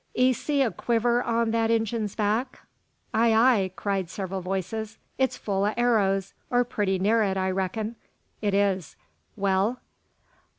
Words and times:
"'Ee 0.15 0.33
see 0.33 0.63
a 0.63 0.71
quiver 0.71 1.21
on 1.21 1.51
that 1.51 1.69
Injun's 1.69 2.15
back?" 2.15 2.61
"Ay, 3.13 3.31
ay!" 3.35 3.71
cried 3.75 4.09
several 4.09 4.41
voices. 4.41 4.97
"It's 5.19 5.37
full 5.37 5.63
o' 5.63 5.75
arrows, 5.77 6.33
or 6.49 6.63
pretty 6.63 6.97
near 6.97 7.21
it, 7.21 7.37
I 7.37 7.51
reckin." 7.51 7.95
"It 8.41 8.55
is. 8.55 8.95
Well?" 9.35 9.79